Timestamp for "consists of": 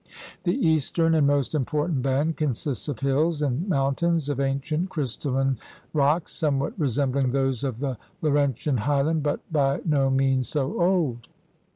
2.35-3.01